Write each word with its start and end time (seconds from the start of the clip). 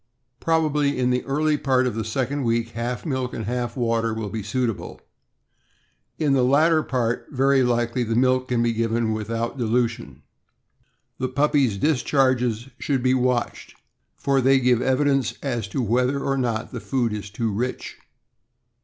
Probably 0.39 0.97
in 0.97 1.11
the 1.11 1.23
early 1.25 1.57
part 1.57 1.85
of 1.85 1.93
the 1.93 2.03
second 2.03 2.43
week 2.43 2.69
half 2.69 3.05
milk 3.05 3.35
and 3.35 3.45
half 3.45 3.77
water 3.77 4.15
will 4.15 4.29
be 4.31 4.41
suitable; 4.41 4.99
in 6.17 6.33
the 6.33 6.41
latter 6.43 6.81
part, 6.81 7.27
very 7.29 7.61
likely, 7.61 8.01
the 8.01 8.15
milk 8.15 8.47
can 8.47 8.63
be 8.63 8.73
given 8.73 9.13
without 9.13 9.59
dilution. 9.59 10.23
The 11.19 11.27
puppies' 11.29 11.77
discharges 11.77 12.67
should 12.79 13.03
be 13.03 13.13
watched, 13.13 13.75
for 14.15 14.41
they 14.41 14.59
give 14.59 14.81
evidence 14.81 15.35
as 15.43 15.67
to 15.67 15.83
whether 15.83 16.19
or 16.19 16.35
not 16.35 16.71
the 16.71 16.79
food 16.81 17.13
is 17.13 17.29
too 17.29 17.53
rich. 17.53 17.99